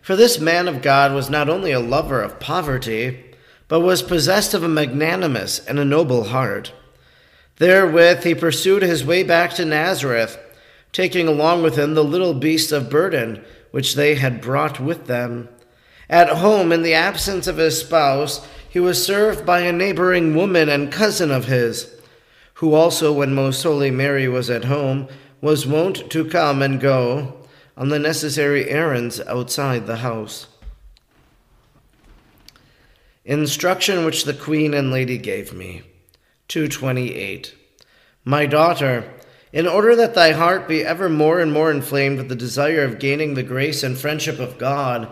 For 0.00 0.14
this 0.14 0.38
man 0.38 0.68
of 0.68 0.82
God 0.82 1.14
was 1.14 1.30
not 1.30 1.48
only 1.48 1.72
a 1.72 1.80
lover 1.80 2.22
of 2.22 2.38
poverty, 2.38 3.24
but 3.66 3.80
was 3.80 4.02
possessed 4.02 4.54
of 4.54 4.62
a 4.62 4.68
magnanimous 4.68 5.58
and 5.66 5.78
a 5.78 5.84
noble 5.84 6.24
heart. 6.24 6.72
Therewith 7.56 8.22
he 8.22 8.34
pursued 8.34 8.82
his 8.82 9.04
way 9.04 9.22
back 9.22 9.52
to 9.54 9.64
Nazareth 9.64 10.38
taking 10.92 11.26
along 11.26 11.62
with 11.62 11.76
him 11.76 11.94
the 11.94 12.04
little 12.04 12.34
beast 12.34 12.70
of 12.70 12.90
burden 12.90 13.42
which 13.70 13.94
they 13.94 14.14
had 14.14 14.40
brought 14.40 14.78
with 14.78 15.06
them. 15.06 15.48
At 16.08 16.28
home, 16.28 16.72
in 16.72 16.82
the 16.82 16.94
absence 16.94 17.46
of 17.46 17.56
his 17.56 17.80
spouse, 17.80 18.46
he 18.68 18.78
was 18.78 19.04
served 19.04 19.46
by 19.46 19.60
a 19.60 19.72
neighboring 19.72 20.36
woman 20.36 20.68
and 20.68 20.92
cousin 20.92 21.30
of 21.30 21.46
his, 21.46 21.94
who 22.54 22.74
also, 22.74 23.12
when 23.12 23.34
Most 23.34 23.62
Holy 23.62 23.90
Mary 23.90 24.28
was 24.28 24.50
at 24.50 24.64
home, 24.64 25.08
was 25.40 25.66
wont 25.66 26.10
to 26.10 26.28
come 26.28 26.62
and 26.62 26.80
go 26.80 27.34
on 27.76 27.88
the 27.88 27.98
necessary 27.98 28.68
errands 28.68 29.20
outside 29.22 29.86
the 29.86 29.96
house. 29.96 30.46
Instruction 33.24 34.04
which 34.04 34.24
the 34.24 34.34
Queen 34.34 34.74
and 34.74 34.90
Lady 34.90 35.16
gave 35.16 35.52
me. 35.52 35.82
228. 36.48 37.54
My 38.24 38.46
daughter, 38.46 39.10
in 39.52 39.66
order 39.66 39.94
that 39.96 40.14
thy 40.14 40.32
heart 40.32 40.66
be 40.66 40.82
ever 40.82 41.08
more 41.08 41.38
and 41.38 41.52
more 41.52 41.70
inflamed 41.70 42.18
with 42.18 42.28
the 42.28 42.34
desire 42.34 42.84
of 42.84 42.98
gaining 42.98 43.34
the 43.34 43.42
grace 43.42 43.82
and 43.82 43.98
friendship 43.98 44.38
of 44.38 44.56
God, 44.58 45.08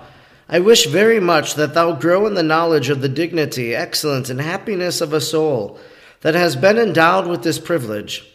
I 0.48 0.58
wish 0.60 0.86
very 0.86 1.20
much 1.20 1.54
that 1.54 1.74
thou 1.74 1.92
grow 1.92 2.26
in 2.26 2.34
the 2.34 2.42
knowledge 2.42 2.88
of 2.88 3.02
the 3.02 3.08
dignity, 3.08 3.74
excellence, 3.74 4.30
and 4.30 4.40
happiness 4.40 5.00
of 5.00 5.12
a 5.12 5.20
soul 5.20 5.78
that 6.22 6.34
has 6.34 6.56
been 6.56 6.78
endowed 6.78 7.26
with 7.26 7.42
this 7.42 7.58
privilege. 7.58 8.26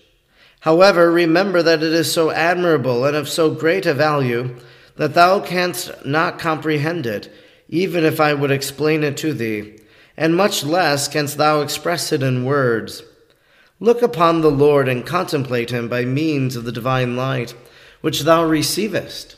However, 0.61 1.11
remember 1.11 1.61
that 1.61 1.83
it 1.83 1.93
is 1.93 2.11
so 2.11 2.31
admirable 2.31 3.05
and 3.05 3.15
of 3.15 3.27
so 3.27 3.51
great 3.51 3.85
a 3.85 3.93
value 3.93 4.55
that 4.95 5.13
thou 5.13 5.39
canst 5.39 6.05
not 6.05 6.39
comprehend 6.39 7.05
it, 7.05 7.31
even 7.67 8.03
if 8.03 8.19
I 8.19 8.33
would 8.33 8.51
explain 8.51 9.03
it 9.03 9.17
to 9.17 9.33
thee, 9.33 9.79
and 10.15 10.35
much 10.35 10.63
less 10.63 11.07
canst 11.07 11.37
thou 11.37 11.61
express 11.61 12.11
it 12.11 12.23
in 12.23 12.45
words. 12.45 13.03
Look 13.85 14.01
upon 14.01 14.41
the 14.41 14.49
Lord 14.49 14.89
and 14.89 15.05
contemplate 15.05 15.69
him 15.69 15.87
by 15.87 16.05
means 16.05 16.55
of 16.55 16.65
the 16.65 16.71
divine 16.71 17.15
light, 17.15 17.53
which 18.01 18.21
thou 18.21 18.43
receivest. 18.43 19.35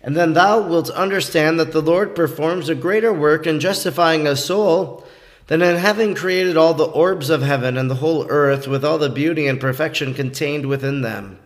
And 0.00 0.16
then 0.16 0.32
thou 0.32 0.58
wilt 0.66 0.88
understand 0.88 1.60
that 1.60 1.72
the 1.72 1.82
Lord 1.82 2.16
performs 2.16 2.70
a 2.70 2.74
greater 2.74 3.12
work 3.12 3.46
in 3.46 3.60
justifying 3.60 4.26
a 4.26 4.36
soul 4.36 5.06
than 5.48 5.60
in 5.60 5.76
having 5.76 6.14
created 6.14 6.56
all 6.56 6.72
the 6.72 6.84
orbs 6.84 7.28
of 7.28 7.42
heaven 7.42 7.76
and 7.76 7.90
the 7.90 7.96
whole 7.96 8.26
earth 8.30 8.66
with 8.66 8.86
all 8.86 8.96
the 8.96 9.10
beauty 9.10 9.46
and 9.46 9.60
perfection 9.60 10.14
contained 10.14 10.64
within 10.64 11.02
them. 11.02 11.38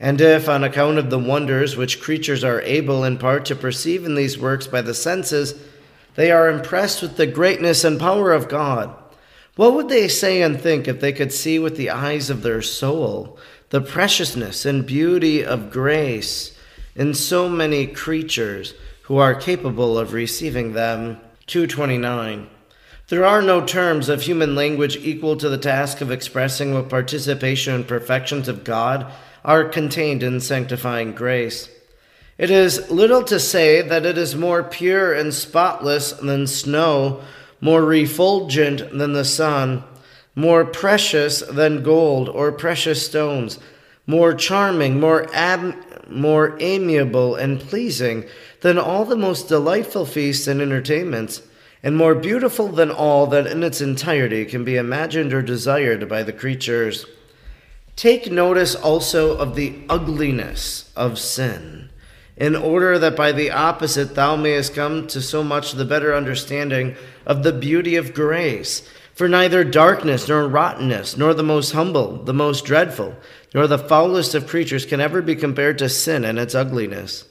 And 0.00 0.22
if, 0.22 0.48
on 0.48 0.64
account 0.64 0.96
of 0.96 1.10
the 1.10 1.18
wonders 1.18 1.76
which 1.76 2.00
creatures 2.00 2.42
are 2.42 2.62
able 2.62 3.04
in 3.04 3.18
part 3.18 3.44
to 3.44 3.54
perceive 3.54 4.06
in 4.06 4.14
these 4.14 4.38
works 4.38 4.66
by 4.66 4.80
the 4.80 4.94
senses, 4.94 5.54
they 6.14 6.30
are 6.30 6.48
impressed 6.48 7.02
with 7.02 7.18
the 7.18 7.26
greatness 7.26 7.84
and 7.84 8.00
power 8.00 8.32
of 8.32 8.48
God, 8.48 8.96
what 9.56 9.74
would 9.74 9.88
they 9.88 10.08
say 10.08 10.40
and 10.40 10.60
think 10.60 10.88
if 10.88 11.00
they 11.00 11.12
could 11.12 11.32
see 11.32 11.58
with 11.58 11.76
the 11.76 11.90
eyes 11.90 12.30
of 12.30 12.42
their 12.42 12.62
soul 12.62 13.38
the 13.68 13.80
preciousness 13.80 14.64
and 14.64 14.86
beauty 14.86 15.44
of 15.44 15.70
grace 15.70 16.56
in 16.94 17.14
so 17.14 17.48
many 17.48 17.86
creatures 17.86 18.74
who 19.02 19.16
are 19.18 19.34
capable 19.34 19.98
of 19.98 20.12
receiving 20.12 20.72
them? 20.72 21.18
229. 21.46 22.48
There 23.08 23.26
are 23.26 23.42
no 23.42 23.64
terms 23.64 24.08
of 24.08 24.22
human 24.22 24.54
language 24.54 24.96
equal 24.96 25.36
to 25.36 25.50
the 25.50 25.58
task 25.58 26.00
of 26.00 26.10
expressing 26.10 26.72
what 26.72 26.88
participation 26.88 27.74
and 27.74 27.86
perfections 27.86 28.48
of 28.48 28.64
God 28.64 29.12
are 29.44 29.64
contained 29.68 30.22
in 30.22 30.40
sanctifying 30.40 31.12
grace. 31.12 31.68
It 32.38 32.50
is 32.50 32.90
little 32.90 33.22
to 33.24 33.38
say 33.38 33.82
that 33.82 34.06
it 34.06 34.16
is 34.16 34.34
more 34.34 34.62
pure 34.62 35.12
and 35.12 35.34
spotless 35.34 36.12
than 36.12 36.46
snow 36.46 37.22
more 37.62 37.84
refulgent 37.84 38.90
than 38.90 39.12
the 39.12 39.24
sun, 39.24 39.84
more 40.34 40.64
precious 40.64 41.40
than 41.40 41.82
gold 41.82 42.28
or 42.28 42.50
precious 42.50 43.06
stones, 43.06 43.58
more 44.06 44.34
charming, 44.34 44.98
more 44.98 45.28
ab- 45.32 45.76
more 46.10 46.56
amiable 46.60 47.36
and 47.36 47.60
pleasing 47.60 48.24
than 48.60 48.76
all 48.76 49.04
the 49.04 49.16
most 49.16 49.48
delightful 49.48 50.04
feasts 50.04 50.48
and 50.48 50.60
entertainments, 50.60 51.40
and 51.84 51.96
more 51.96 52.16
beautiful 52.16 52.68
than 52.68 52.90
all 52.90 53.28
that 53.28 53.46
in 53.46 53.62
its 53.62 53.80
entirety 53.80 54.44
can 54.44 54.64
be 54.64 54.76
imagined 54.76 55.32
or 55.32 55.40
desired 55.40 56.08
by 56.08 56.22
the 56.22 56.32
creatures. 56.32 57.06
Take 57.94 58.30
notice 58.30 58.74
also 58.74 59.36
of 59.36 59.54
the 59.54 59.84
ugliness 59.88 60.92
of 60.96 61.18
sin 61.18 61.90
in 62.42 62.56
order 62.56 62.98
that 62.98 63.14
by 63.14 63.30
the 63.30 63.52
opposite 63.52 64.16
thou 64.16 64.34
mayest 64.34 64.74
come 64.74 65.06
to 65.06 65.22
so 65.22 65.44
much 65.44 65.70
the 65.70 65.84
better 65.84 66.12
understanding 66.12 66.96
of 67.24 67.44
the 67.44 67.52
beauty 67.52 67.94
of 67.94 68.12
grace. 68.12 68.82
For 69.14 69.28
neither 69.28 69.62
darkness, 69.62 70.26
nor 70.26 70.48
rottenness, 70.48 71.16
nor 71.16 71.34
the 71.34 71.44
most 71.44 71.70
humble, 71.70 72.16
the 72.24 72.34
most 72.34 72.64
dreadful, 72.64 73.14
nor 73.54 73.68
the 73.68 73.78
foulest 73.78 74.34
of 74.34 74.48
creatures 74.48 74.84
can 74.84 75.00
ever 75.00 75.22
be 75.22 75.36
compared 75.36 75.78
to 75.78 75.88
sin 75.88 76.24
and 76.24 76.36
its 76.36 76.52
ugliness. 76.52 77.26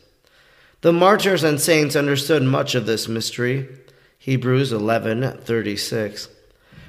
The 0.80 0.94
martyrs 0.94 1.44
and 1.44 1.60
saints 1.60 1.98
understood 1.98 2.44
much 2.44 2.74
of 2.74 2.86
this 2.86 3.10
mystery. 3.10 3.68
Hebrews 4.18 4.72
11:36. 4.72 6.30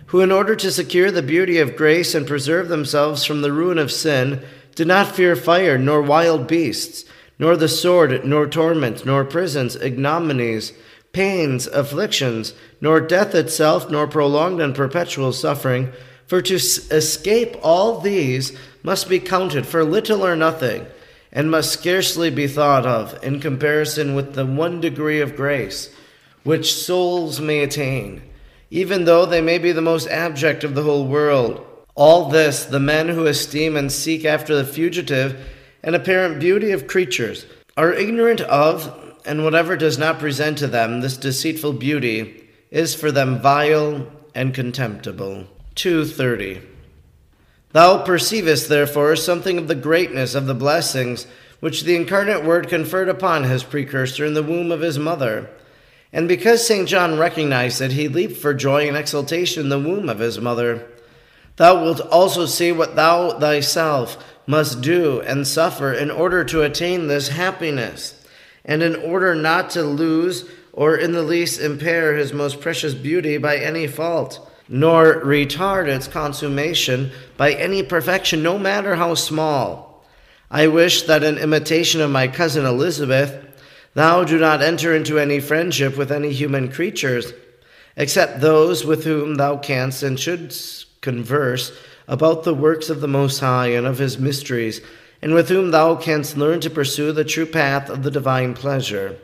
Who 0.06 0.20
in 0.20 0.30
order 0.30 0.54
to 0.54 0.70
secure 0.70 1.10
the 1.10 1.22
beauty 1.22 1.58
of 1.58 1.74
grace 1.74 2.14
and 2.14 2.24
preserve 2.24 2.68
themselves 2.68 3.24
from 3.24 3.42
the 3.42 3.50
ruin 3.50 3.78
of 3.78 3.90
sin 3.90 4.42
did 4.76 4.86
not 4.86 5.16
fear 5.16 5.34
fire 5.34 5.76
nor 5.76 6.00
wild 6.00 6.46
beasts 6.46 7.04
nor 7.42 7.56
the 7.56 7.66
sword, 7.66 8.24
nor 8.24 8.46
torment, 8.46 9.04
nor 9.04 9.24
prisons, 9.24 9.74
ignominies, 9.74 10.72
pains, 11.10 11.66
afflictions, 11.66 12.54
nor 12.80 13.00
death 13.00 13.34
itself, 13.34 13.90
nor 13.90 14.06
prolonged 14.06 14.60
and 14.60 14.76
perpetual 14.76 15.32
suffering. 15.32 15.92
For 16.28 16.40
to 16.40 16.54
escape 16.54 17.56
all 17.60 17.98
these 17.98 18.56
must 18.84 19.08
be 19.08 19.18
counted 19.18 19.66
for 19.66 19.82
little 19.82 20.24
or 20.24 20.36
nothing, 20.36 20.86
and 21.32 21.50
must 21.50 21.72
scarcely 21.72 22.30
be 22.30 22.46
thought 22.46 22.86
of 22.86 23.18
in 23.24 23.40
comparison 23.40 24.14
with 24.14 24.34
the 24.34 24.46
one 24.46 24.80
degree 24.80 25.20
of 25.20 25.34
grace 25.34 25.92
which 26.44 26.72
souls 26.72 27.40
may 27.40 27.64
attain, 27.64 28.22
even 28.70 29.04
though 29.04 29.26
they 29.26 29.40
may 29.40 29.58
be 29.58 29.72
the 29.72 29.80
most 29.80 30.06
abject 30.06 30.62
of 30.62 30.76
the 30.76 30.84
whole 30.84 31.08
world. 31.08 31.66
All 31.96 32.28
this 32.28 32.64
the 32.64 32.78
men 32.78 33.08
who 33.08 33.26
esteem 33.26 33.76
and 33.76 33.90
seek 33.90 34.24
after 34.24 34.54
the 34.54 34.64
fugitive 34.64 35.44
and 35.82 35.94
apparent 35.94 36.40
beauty 36.40 36.70
of 36.70 36.86
creatures, 36.86 37.46
are 37.76 37.92
ignorant 37.92 38.40
of, 38.42 39.16
and 39.24 39.44
whatever 39.44 39.76
does 39.76 39.98
not 39.98 40.18
present 40.18 40.58
to 40.58 40.66
them 40.66 41.00
this 41.00 41.16
deceitful 41.16 41.72
beauty 41.72 42.48
is 42.70 42.94
for 42.94 43.10
them 43.12 43.40
vile 43.40 44.06
and 44.34 44.54
contemptible. 44.54 45.46
230. 45.74 46.62
Thou 47.72 48.04
perceivest, 48.04 48.68
therefore, 48.68 49.16
something 49.16 49.56
of 49.58 49.68
the 49.68 49.74
greatness 49.74 50.34
of 50.34 50.46
the 50.46 50.54
blessings 50.54 51.26
which 51.60 51.84
the 51.84 51.96
incarnate 51.96 52.44
Word 52.44 52.68
conferred 52.68 53.08
upon 53.08 53.44
his 53.44 53.62
precursor 53.62 54.26
in 54.26 54.34
the 54.34 54.42
womb 54.42 54.70
of 54.72 54.80
his 54.80 54.98
mother. 54.98 55.48
And 56.12 56.28
because 56.28 56.66
St. 56.66 56.88
John 56.88 57.18
recognized 57.18 57.80
it, 57.80 57.92
he 57.92 58.08
leaped 58.08 58.36
for 58.36 58.52
joy 58.52 58.88
and 58.88 58.96
exultation 58.96 59.62
in 59.62 59.68
the 59.70 59.78
womb 59.78 60.08
of 60.08 60.18
his 60.18 60.38
mother. 60.38 60.86
Thou 61.56 61.82
wilt 61.82 62.00
also 62.00 62.46
see 62.46 62.72
what 62.72 62.96
thou 62.96 63.38
thyself 63.38 64.22
must 64.52 64.82
do 64.82 65.18
and 65.22 65.46
suffer 65.46 65.94
in 65.94 66.10
order 66.10 66.44
to 66.44 66.60
attain 66.60 67.06
this 67.06 67.28
happiness, 67.28 68.22
and 68.66 68.82
in 68.82 68.94
order 68.94 69.34
not 69.34 69.70
to 69.70 69.82
lose 69.82 70.46
or 70.74 70.94
in 70.94 71.12
the 71.12 71.22
least 71.22 71.58
impair 71.58 72.14
his 72.14 72.34
most 72.34 72.60
precious 72.60 72.92
beauty 72.92 73.38
by 73.38 73.56
any 73.56 73.86
fault, 73.86 74.46
nor 74.68 75.22
retard 75.22 75.88
its 75.88 76.06
consummation 76.06 77.10
by 77.38 77.54
any 77.54 77.82
perfection, 77.82 78.42
no 78.42 78.58
matter 78.58 78.94
how 78.94 79.14
small. 79.14 80.04
I 80.50 80.66
wish 80.66 81.04
that 81.04 81.24
in 81.24 81.38
imitation 81.38 82.02
of 82.02 82.10
my 82.10 82.28
cousin 82.28 82.66
Elizabeth, 82.66 83.34
thou 83.94 84.22
do 84.22 84.38
not 84.38 84.60
enter 84.60 84.94
into 84.94 85.18
any 85.18 85.40
friendship 85.40 85.96
with 85.96 86.12
any 86.12 86.30
human 86.30 86.70
creatures, 86.70 87.32
except 87.96 88.42
those 88.42 88.84
with 88.84 89.04
whom 89.04 89.36
thou 89.36 89.56
canst 89.56 90.02
and 90.02 90.20
shouldst 90.20 91.00
converse 91.00 91.72
about 92.08 92.44
the 92.44 92.54
works 92.54 92.90
of 92.90 93.00
the 93.00 93.08
Most 93.08 93.40
High 93.40 93.68
and 93.68 93.86
of 93.86 93.98
his 93.98 94.18
mysteries, 94.18 94.80
and 95.20 95.34
with 95.34 95.48
whom 95.48 95.70
thou 95.70 95.94
canst 95.94 96.36
learn 96.36 96.60
to 96.60 96.70
pursue 96.70 97.12
the 97.12 97.24
true 97.24 97.46
path 97.46 97.88
of 97.88 98.02
the 98.02 98.10
divine 98.10 98.54
pleasure. 98.54 99.16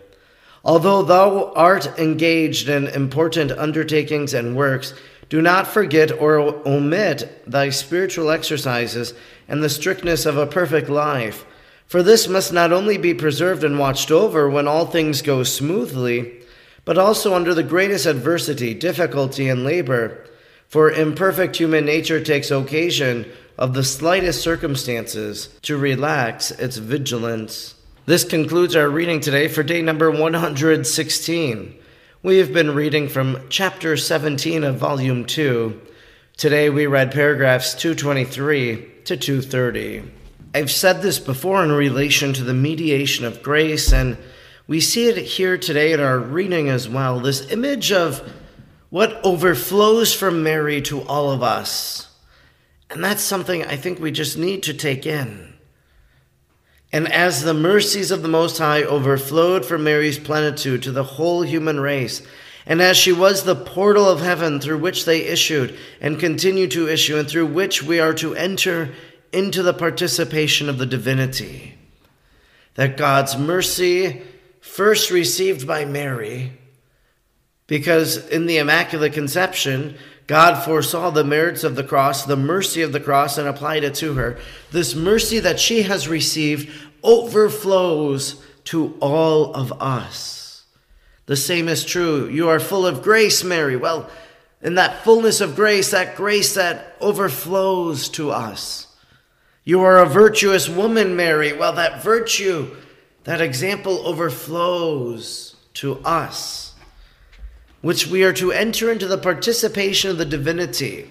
Although 0.64 1.02
thou 1.02 1.52
art 1.54 1.98
engaged 1.98 2.68
in 2.68 2.88
important 2.88 3.52
undertakings 3.52 4.34
and 4.34 4.56
works, 4.56 4.94
do 5.28 5.42
not 5.42 5.66
forget 5.66 6.10
or 6.12 6.38
omit 6.66 7.42
thy 7.46 7.70
spiritual 7.70 8.30
exercises 8.30 9.14
and 9.46 9.62
the 9.62 9.68
strictness 9.68 10.24
of 10.24 10.36
a 10.36 10.46
perfect 10.46 10.88
life. 10.88 11.44
For 11.86 12.02
this 12.02 12.28
must 12.28 12.52
not 12.52 12.72
only 12.72 12.98
be 12.98 13.14
preserved 13.14 13.64
and 13.64 13.78
watched 13.78 14.10
over 14.10 14.48
when 14.48 14.68
all 14.68 14.86
things 14.86 15.22
go 15.22 15.42
smoothly, 15.42 16.42
but 16.84 16.98
also 16.98 17.34
under 17.34 17.54
the 17.54 17.62
greatest 17.62 18.06
adversity, 18.06 18.74
difficulty, 18.74 19.48
and 19.48 19.64
labor. 19.64 20.24
For 20.68 20.90
imperfect 20.90 21.56
human 21.56 21.86
nature 21.86 22.22
takes 22.22 22.50
occasion 22.50 23.24
of 23.56 23.72
the 23.72 23.82
slightest 23.82 24.42
circumstances 24.42 25.48
to 25.62 25.78
relax 25.78 26.50
its 26.50 26.76
vigilance. 26.76 27.74
This 28.04 28.22
concludes 28.22 28.76
our 28.76 28.90
reading 28.90 29.20
today 29.20 29.48
for 29.48 29.62
day 29.62 29.80
number 29.80 30.10
116. 30.10 31.74
We 32.22 32.36
have 32.36 32.52
been 32.52 32.74
reading 32.74 33.08
from 33.08 33.46
chapter 33.48 33.96
17 33.96 34.62
of 34.62 34.76
volume 34.76 35.24
2. 35.24 35.80
Today 36.36 36.68
we 36.68 36.86
read 36.86 37.12
paragraphs 37.12 37.74
223 37.74 38.90
to 39.06 39.16
230. 39.16 40.02
I've 40.54 40.70
said 40.70 41.00
this 41.00 41.18
before 41.18 41.64
in 41.64 41.72
relation 41.72 42.34
to 42.34 42.44
the 42.44 42.52
mediation 42.52 43.24
of 43.24 43.42
grace, 43.42 43.90
and 43.90 44.18
we 44.66 44.80
see 44.80 45.08
it 45.08 45.16
here 45.16 45.56
today 45.56 45.94
in 45.94 46.00
our 46.00 46.18
reading 46.18 46.68
as 46.68 46.90
well. 46.90 47.20
This 47.20 47.50
image 47.50 47.90
of 47.90 48.20
what 48.90 49.20
overflows 49.24 50.14
from 50.14 50.42
Mary 50.42 50.80
to 50.82 51.02
all 51.02 51.30
of 51.30 51.42
us. 51.42 52.08
And 52.90 53.04
that's 53.04 53.22
something 53.22 53.64
I 53.64 53.76
think 53.76 54.00
we 54.00 54.10
just 54.10 54.38
need 54.38 54.62
to 54.64 54.74
take 54.74 55.04
in. 55.04 55.54
And 56.90 57.10
as 57.12 57.42
the 57.42 57.52
mercies 57.52 58.10
of 58.10 58.22
the 58.22 58.28
Most 58.28 58.58
High 58.58 58.82
overflowed 58.82 59.66
from 59.66 59.84
Mary's 59.84 60.18
plenitude 60.18 60.82
to 60.84 60.92
the 60.92 61.04
whole 61.04 61.42
human 61.42 61.78
race, 61.80 62.22
and 62.64 62.80
as 62.80 62.96
she 62.96 63.12
was 63.12 63.42
the 63.42 63.54
portal 63.54 64.08
of 64.08 64.20
heaven 64.20 64.58
through 64.58 64.78
which 64.78 65.04
they 65.04 65.20
issued 65.20 65.76
and 66.00 66.18
continue 66.18 66.66
to 66.68 66.88
issue, 66.88 67.18
and 67.18 67.28
through 67.28 67.46
which 67.46 67.82
we 67.82 68.00
are 68.00 68.14
to 68.14 68.34
enter 68.34 68.94
into 69.32 69.62
the 69.62 69.74
participation 69.74 70.70
of 70.70 70.78
the 70.78 70.86
divinity, 70.86 71.74
that 72.74 72.96
God's 72.96 73.36
mercy, 73.36 74.22
first 74.60 75.10
received 75.10 75.66
by 75.66 75.84
Mary, 75.84 76.57
because 77.68 78.26
in 78.28 78.46
the 78.46 78.56
Immaculate 78.56 79.12
Conception, 79.12 79.96
God 80.26 80.62
foresaw 80.64 81.10
the 81.10 81.22
merits 81.22 81.62
of 81.62 81.76
the 81.76 81.84
cross, 81.84 82.24
the 82.24 82.36
mercy 82.36 82.82
of 82.82 82.92
the 82.92 83.00
cross, 83.00 83.38
and 83.38 83.46
applied 83.46 83.84
it 83.84 83.94
to 83.96 84.14
her. 84.14 84.38
This 84.72 84.94
mercy 84.94 85.38
that 85.38 85.60
she 85.60 85.82
has 85.82 86.08
received 86.08 86.70
overflows 87.02 88.42
to 88.64 88.96
all 89.00 89.54
of 89.54 89.72
us. 89.80 90.64
The 91.26 91.36
same 91.36 91.68
is 91.68 91.84
true. 91.84 92.26
You 92.28 92.48
are 92.48 92.58
full 92.58 92.86
of 92.86 93.02
grace, 93.02 93.44
Mary. 93.44 93.76
Well, 93.76 94.10
in 94.62 94.74
that 94.74 95.04
fullness 95.04 95.40
of 95.40 95.54
grace, 95.54 95.90
that 95.90 96.16
grace 96.16 96.54
that 96.54 96.96
overflows 97.00 98.08
to 98.10 98.30
us. 98.30 98.86
You 99.64 99.82
are 99.82 99.98
a 99.98 100.06
virtuous 100.06 100.70
woman, 100.70 101.16
Mary. 101.16 101.52
Well, 101.52 101.74
that 101.74 102.02
virtue, 102.02 102.74
that 103.24 103.42
example 103.42 104.06
overflows 104.06 105.54
to 105.74 105.98
us 105.98 106.67
which 107.80 108.06
we 108.06 108.24
are 108.24 108.32
to 108.32 108.52
enter 108.52 108.90
into 108.90 109.06
the 109.06 109.18
participation 109.18 110.10
of 110.10 110.18
the 110.18 110.24
divinity. 110.24 111.10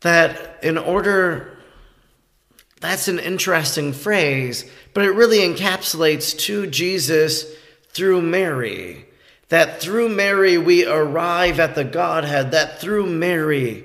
That 0.00 0.58
in 0.62 0.76
order, 0.76 1.58
that's 2.80 3.08
an 3.08 3.18
interesting 3.18 3.92
phrase, 3.92 4.70
but 4.92 5.04
it 5.04 5.12
really 5.12 5.38
encapsulates 5.38 6.38
to 6.40 6.66
Jesus 6.66 7.46
through 7.88 8.20
Mary. 8.20 9.06
That 9.48 9.80
through 9.80 10.10
Mary 10.10 10.58
we 10.58 10.86
arrive 10.86 11.58
at 11.60 11.74
the 11.74 11.84
Godhead, 11.84 12.50
that 12.50 12.80
through 12.80 13.06
Mary 13.06 13.84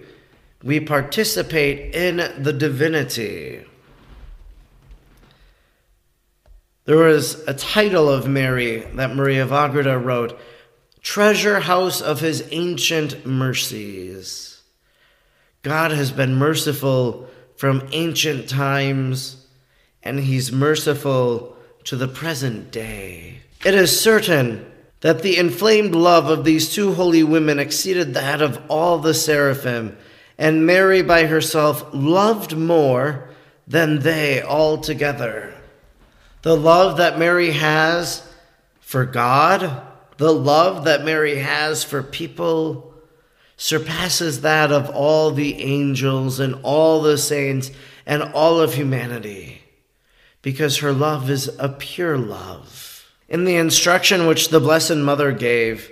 we 0.61 0.79
participate 0.81 1.95
in 1.95 2.17
the 2.43 2.51
divinity. 2.51 3.65
There 6.83 6.97
was 6.97 7.35
a 7.47 7.53
title 7.53 8.09
of 8.09 8.27
Mary 8.27 8.79
that 8.95 9.15
Maria 9.15 9.43
of 9.43 10.05
wrote 10.05 10.39
treasure 11.01 11.61
house 11.61 12.01
of 12.01 12.19
his 12.19 12.47
ancient 12.51 13.25
mercies. 13.25 14.61
God 15.61 15.91
has 15.91 16.11
been 16.11 16.35
merciful 16.35 17.27
from 17.57 17.87
ancient 17.91 18.47
times, 18.47 19.45
and 20.01 20.19
he's 20.19 20.51
merciful 20.51 21.55
to 21.83 21.95
the 21.95 22.07
present 22.07 22.71
day. 22.71 23.39
It 23.65 23.73
is 23.73 23.99
certain 23.99 24.65
that 25.01 25.21
the 25.21 25.37
inflamed 25.37 25.95
love 25.95 26.27
of 26.29 26.45
these 26.45 26.73
two 26.73 26.93
holy 26.93 27.23
women 27.23 27.59
exceeded 27.59 28.13
that 28.13 28.41
of 28.41 28.61
all 28.69 28.99
the 28.99 29.13
seraphim, 29.13 29.97
and 30.37 30.65
Mary 30.65 31.01
by 31.01 31.25
herself 31.25 31.85
loved 31.93 32.55
more 32.55 33.29
than 33.67 33.99
they 33.99 34.41
all 34.41 34.77
together. 34.77 35.53
The 36.41 36.55
love 36.55 36.97
that 36.97 37.19
Mary 37.19 37.51
has 37.51 38.25
for 38.79 39.05
God 39.05 39.88
the 40.19 40.33
love 40.33 40.83
that 40.83 41.05
Mary 41.05 41.37
has 41.37 41.85
for 41.85 42.03
people 42.03 42.93
surpasses 43.55 44.41
that 44.41 44.69
of 44.69 44.89
all 44.89 45.31
the 45.31 45.61
angels 45.61 46.41
and 46.41 46.55
all 46.61 47.01
the 47.01 47.17
saints 47.17 47.71
and 48.05 48.21
all 48.21 48.59
of 48.59 48.73
humanity 48.73 49.61
because 50.41 50.79
her 50.79 50.91
love 50.91 51.29
is 51.29 51.49
a 51.57 51.69
pure 51.69 52.17
love. 52.17 53.09
In 53.29 53.45
the 53.45 53.55
instruction 53.55 54.27
which 54.27 54.49
the 54.49 54.59
Blessed 54.59 54.97
Mother 54.97 55.31
gave, 55.31 55.89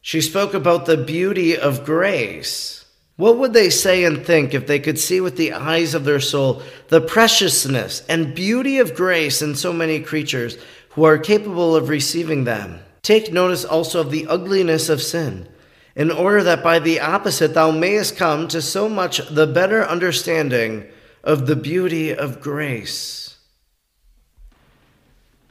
she 0.00 0.20
spoke 0.20 0.54
about 0.54 0.86
the 0.86 0.96
beauty 0.96 1.58
of 1.58 1.84
grace. 1.84 2.84
What 3.16 3.36
would 3.38 3.52
they 3.52 3.70
say 3.70 4.04
and 4.04 4.24
think 4.24 4.54
if 4.54 4.68
they 4.68 4.78
could 4.78 5.00
see 5.00 5.20
with 5.20 5.36
the 5.36 5.54
eyes 5.54 5.92
of 5.92 6.04
their 6.04 6.20
soul 6.20 6.62
the 6.86 7.00
preciousness 7.00 8.04
and 8.08 8.32
beauty 8.32 8.78
of 8.78 8.94
grace 8.94 9.42
in 9.42 9.56
so 9.56 9.72
many 9.72 9.98
creatures 9.98 10.56
who 10.90 11.02
are 11.02 11.18
capable 11.18 11.74
of 11.74 11.88
receiving 11.88 12.44
them? 12.44 12.78
Take 13.06 13.32
notice 13.32 13.64
also 13.64 14.00
of 14.00 14.10
the 14.10 14.26
ugliness 14.26 14.88
of 14.88 15.00
sin, 15.00 15.48
in 15.94 16.10
order 16.10 16.42
that 16.42 16.64
by 16.64 16.80
the 16.80 16.98
opposite 16.98 17.54
thou 17.54 17.70
mayest 17.70 18.16
come 18.16 18.48
to 18.48 18.60
so 18.60 18.88
much 18.88 19.18
the 19.28 19.46
better 19.46 19.84
understanding 19.84 20.84
of 21.22 21.46
the 21.46 21.54
beauty 21.54 22.12
of 22.12 22.40
grace. 22.40 23.36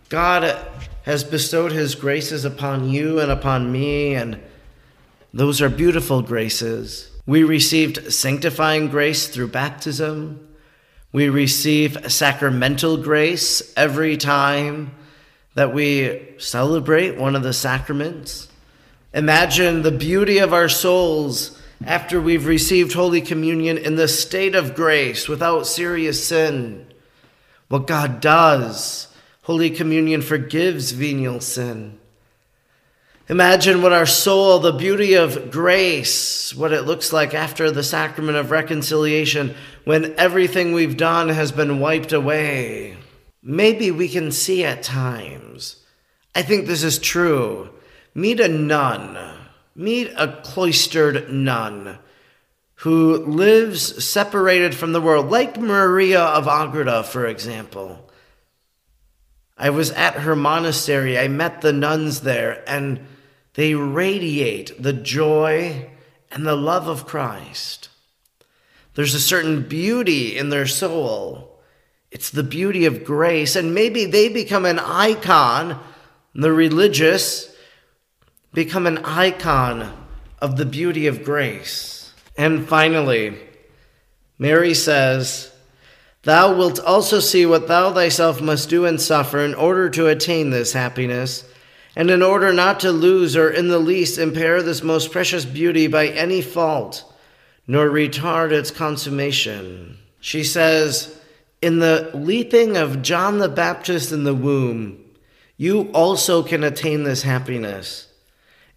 God 0.09 0.57
has 1.03 1.23
bestowed 1.23 1.71
his 1.71 1.95
graces 1.95 2.43
upon 2.43 2.89
you 2.89 3.21
and 3.21 3.31
upon 3.31 3.71
me, 3.71 4.15
and 4.15 4.37
those 5.33 5.61
are 5.61 5.69
beautiful 5.69 6.21
graces. 6.21 7.09
We 7.25 7.45
received 7.45 8.11
sanctifying 8.11 8.89
grace 8.89 9.29
through 9.29 9.47
baptism. 9.47 10.45
We 11.13 11.29
receive 11.29 12.11
sacramental 12.11 12.97
grace 12.97 13.73
every 13.77 14.17
time 14.17 14.91
that 15.55 15.73
we 15.73 16.35
celebrate 16.37 17.17
one 17.17 17.35
of 17.35 17.43
the 17.43 17.53
sacraments. 17.53 18.49
Imagine 19.13 19.81
the 19.81 19.91
beauty 19.91 20.37
of 20.37 20.53
our 20.53 20.69
souls 20.69 21.59
after 21.85 22.21
we've 22.21 22.45
received 22.45 22.93
Holy 22.93 23.21
Communion 23.21 23.77
in 23.77 23.95
the 23.95 24.07
state 24.07 24.53
of 24.53 24.75
grace 24.75 25.27
without 25.27 25.65
serious 25.65 26.25
sin. 26.25 26.85
What 27.69 27.87
God 27.87 28.19
does, 28.19 29.07
Holy 29.43 29.69
Communion 29.69 30.21
forgives 30.21 30.91
venial 30.91 31.39
sin. 31.39 31.99
Imagine 33.27 33.81
what 33.81 33.93
our 33.93 34.05
soul, 34.05 34.59
the 34.59 34.73
beauty 34.73 35.15
of 35.15 35.49
grace, 35.49 36.53
what 36.53 36.73
it 36.73 36.83
looks 36.83 37.11
like 37.11 37.33
after 37.33 37.71
the 37.71 37.81
sacrament 37.81 38.37
of 38.37 38.51
reconciliation 38.51 39.55
when 39.83 40.13
everything 40.17 40.73
we've 40.73 40.97
done 40.97 41.29
has 41.29 41.51
been 41.51 41.79
wiped 41.79 42.13
away 42.13 42.97
maybe 43.45 43.91
we 43.91 44.09
can 44.09 44.31
see 44.31 44.65
at 44.65 44.81
times. 44.81 45.77
I 46.33 46.41
think 46.41 46.65
this 46.65 46.83
is 46.83 46.97
true. 46.97 47.69
Meet 48.15 48.39
a 48.39 48.47
nun, 48.47 49.17
meet 49.75 50.11
a 50.17 50.41
cloistered 50.43 51.31
nun 51.31 51.99
who 52.79 53.17
lives 53.17 54.03
separated 54.03 54.75
from 54.75 54.91
the 54.91 54.99
world, 54.99 55.29
like 55.29 55.59
Maria 55.59 56.21
of 56.21 56.47
Agreda, 56.47 57.03
for 57.03 57.25
example. 57.25 58.09
I 59.57 59.69
was 59.69 59.91
at 59.91 60.15
her 60.15 60.35
monastery, 60.35 61.17
I 61.17 61.29
met 61.29 61.61
the 61.61 61.71
nuns 61.71 62.21
there, 62.21 62.63
and 62.67 62.99
they 63.53 63.75
radiate 63.75 64.81
the 64.81 64.91
joy 64.91 65.89
and 66.31 66.45
the 66.45 66.57
love 66.57 66.87
of 66.87 67.05
Christ. 67.05 67.89
There's 68.95 69.13
a 69.13 69.21
certain 69.21 69.63
beauty 69.63 70.37
in 70.37 70.49
their 70.49 70.67
soul 70.67 71.54
it's 72.15 72.29
the 72.29 72.43
beauty 72.43 72.85
of 72.85 73.03
grace. 73.03 73.57
And 73.57 73.75
maybe 73.75 74.05
they 74.05 74.29
become 74.29 74.63
an 74.65 74.79
icon, 74.79 75.77
the 76.33 76.53
religious 76.53 77.53
become 78.53 78.87
an 78.87 78.99
icon 78.99 79.91
of 80.39 80.55
the 80.55 80.65
beauty 80.65 81.07
of 81.07 81.25
grace. 81.25 82.13
And 82.37 82.65
finally, 82.65 83.37
Mary 84.39 84.73
says, 84.73 85.51
Thou 86.23 86.55
wilt 86.55 86.79
also 86.79 87.19
see 87.19 87.45
what 87.45 87.67
thou 87.67 87.91
thyself 87.91 88.39
must 88.39 88.69
do 88.69 88.85
and 88.85 89.01
suffer 89.01 89.39
in 89.39 89.53
order 89.53 89.89
to 89.89 90.07
attain 90.07 90.51
this 90.51 90.71
happiness, 90.71 91.43
and 91.97 92.09
in 92.09 92.23
order 92.23 92.53
not 92.53 92.79
to 92.79 92.93
lose 92.93 93.35
or 93.35 93.49
in 93.49 93.67
the 93.67 93.77
least 93.77 94.17
impair 94.17 94.63
this 94.63 94.81
most 94.81 95.11
precious 95.11 95.43
beauty 95.43 95.87
by 95.87 96.07
any 96.07 96.41
fault, 96.41 97.13
nor 97.67 97.89
retard 97.89 98.53
its 98.53 98.71
consummation. 98.71 99.97
She 100.21 100.45
says, 100.45 101.19
In 101.65 101.79
the 101.79 102.11
leaping 102.13 102.77
of 102.77 103.01
John 103.01 103.39
the 103.39 103.49
Baptist 103.49 104.11
in 104.11 104.23
the 104.23 104.35
womb, 104.35 105.03
you 105.57 105.89
also 105.93 106.43
can 106.43 106.63
attain 106.63 107.01
this 107.01 107.23
happiness. 107.23 108.07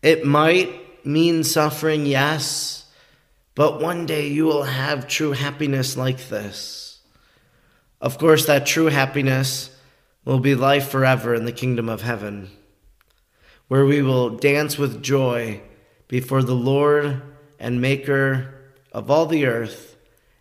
It 0.01 0.24
might 0.24 1.05
mean 1.05 1.44
suffering, 1.44 2.07
yes, 2.07 2.90
but 3.55 3.79
one 3.79 4.07
day 4.07 4.29
you 4.29 4.46
will 4.46 4.62
have 4.62 5.07
true 5.07 5.33
happiness 5.33 5.98
like 5.98 6.31
this. 6.31 7.01
Of 8.01 8.16
course, 8.16 8.46
that 8.46 8.64
true 8.64 8.87
happiness 8.87 9.68
will 10.24 10.40
be 10.40 10.55
life 10.55 10.88
forever 10.88 11.35
in 11.35 11.44
the 11.44 11.53
kingdom 11.53 11.90
of 11.90 12.01
heaven, 12.01 12.48
where 13.66 13.85
we 13.85 14.01
will 14.01 14.31
dance 14.31 14.79
with 14.79 15.03
joy 15.03 15.61
before 16.07 16.42
the 16.42 16.55
Lord 16.55 17.20
and 17.61 17.83
Maker 17.83 18.55
of 18.92 19.11
all 19.11 19.27
the 19.27 19.44
earth, 19.44 19.98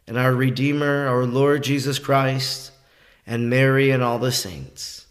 and 0.08 0.18
our 0.18 0.34
Redeemer, 0.34 1.08
our 1.08 1.26
Lord 1.26 1.64
Jesus 1.64 2.00
Christ, 2.00 2.72
and 3.26 3.50
Mary 3.50 3.92
and 3.92 4.02
all 4.02 4.20
the 4.20 4.32
saints. 4.32 5.06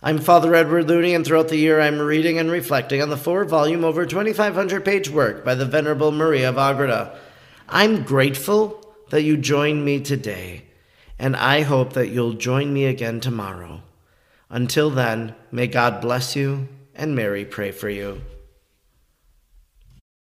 I'm 0.00 0.18
Father 0.18 0.54
Edward 0.54 0.86
Looney, 0.86 1.14
and 1.14 1.26
throughout 1.26 1.48
the 1.48 1.56
year 1.56 1.80
I'm 1.80 1.98
reading 1.98 2.38
and 2.38 2.50
reflecting 2.50 3.02
on 3.02 3.10
the 3.10 3.16
four 3.16 3.44
volume, 3.44 3.84
over 3.84 4.06
2,500 4.06 4.84
page 4.84 5.10
work 5.10 5.44
by 5.44 5.54
the 5.54 5.66
Venerable 5.66 6.12
Maria 6.12 6.50
of 6.50 6.58
Agreda. 6.58 7.18
I'm 7.68 8.04
grateful 8.04 8.94
that 9.10 9.22
you 9.22 9.36
joined 9.36 9.84
me 9.84 10.00
today, 10.00 10.64
and 11.18 11.34
I 11.34 11.62
hope 11.62 11.94
that 11.94 12.08
you'll 12.08 12.34
join 12.34 12.72
me 12.72 12.84
again 12.84 13.20
tomorrow. 13.20 13.82
Until 14.48 14.90
then, 14.90 15.34
may 15.50 15.66
God 15.66 16.00
bless 16.00 16.36
you 16.36 16.68
and 16.94 17.16
Mary 17.16 17.44
pray 17.44 17.72
for 17.72 17.88
you. 17.88 18.20